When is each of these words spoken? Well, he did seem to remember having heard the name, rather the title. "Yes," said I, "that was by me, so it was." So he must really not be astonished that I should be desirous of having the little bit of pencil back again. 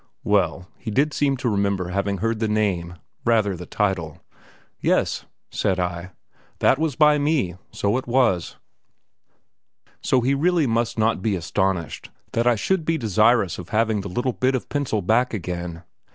Well, 0.23 0.67
he 0.79 0.89
did 0.89 1.13
seem 1.13 1.37
to 1.37 1.47
remember 1.47 1.89
having 1.89 2.17
heard 2.17 2.39
the 2.39 2.47
name, 2.47 2.95
rather 3.23 3.55
the 3.55 3.67
title. 3.67 4.19
"Yes," 4.79 5.25
said 5.51 5.79
I, 5.79 6.09
"that 6.57 6.79
was 6.79 6.95
by 6.95 7.19
me, 7.19 7.53
so 7.69 7.95
it 7.99 8.07
was." 8.07 8.55
So 10.01 10.21
he 10.21 10.33
must 10.33 10.41
really 10.97 11.05
not 11.05 11.21
be 11.21 11.35
astonished 11.35 12.09
that 12.31 12.47
I 12.47 12.55
should 12.55 12.83
be 12.83 12.97
desirous 12.97 13.59
of 13.59 13.69
having 13.69 14.01
the 14.01 14.09
little 14.09 14.33
bit 14.33 14.55
of 14.55 14.69
pencil 14.69 15.03
back 15.03 15.35
again. 15.35 15.83